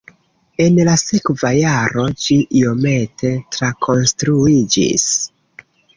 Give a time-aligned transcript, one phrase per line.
[0.63, 5.05] En la sekva jaro ĝi iomete trakonstruiĝis.